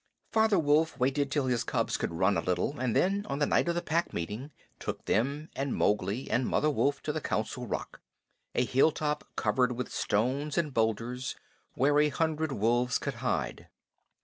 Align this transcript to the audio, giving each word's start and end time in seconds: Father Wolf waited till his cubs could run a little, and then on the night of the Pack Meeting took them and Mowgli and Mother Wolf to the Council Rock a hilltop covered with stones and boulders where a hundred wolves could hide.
Father 0.31 0.57
Wolf 0.57 0.97
waited 0.97 1.29
till 1.29 1.45
his 1.45 1.63
cubs 1.63 1.95
could 1.95 2.11
run 2.11 2.35
a 2.35 2.41
little, 2.41 2.79
and 2.79 2.95
then 2.95 3.23
on 3.29 3.37
the 3.37 3.45
night 3.45 3.67
of 3.69 3.75
the 3.75 3.83
Pack 3.83 4.13
Meeting 4.15 4.49
took 4.79 5.05
them 5.05 5.47
and 5.55 5.75
Mowgli 5.75 6.27
and 6.27 6.47
Mother 6.47 6.71
Wolf 6.71 7.03
to 7.03 7.13
the 7.13 7.21
Council 7.21 7.67
Rock 7.67 8.01
a 8.55 8.65
hilltop 8.65 9.23
covered 9.35 9.73
with 9.73 9.93
stones 9.93 10.57
and 10.57 10.73
boulders 10.73 11.35
where 11.75 11.99
a 11.99 12.09
hundred 12.09 12.51
wolves 12.51 12.97
could 12.97 13.13
hide. 13.21 13.67